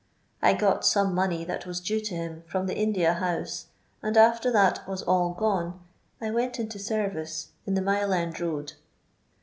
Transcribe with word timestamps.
I 0.41 0.55
got 0.55 0.83
some 0.83 1.13
money 1.13 1.43
that 1.45 1.67
was 1.67 1.79
duo 1.79 1.99
to 1.99 2.15
him 2.15 2.41
from 2.47 2.65
the 2.65 2.73
India 2.75 3.13
House, 3.13 3.67
and, 4.01 4.17
after 4.17 4.49
that 4.51 4.87
was 4.87 5.03
all 5.03 5.29
gone, 5.35 5.79
I 6.19 6.31
went 6.31 6.59
into 6.59 6.79
service, 6.79 7.49
in 7.67 7.75
the 7.75 7.83
Mile 7.83 8.11
end 8.11 8.33
Boad. 8.39 8.73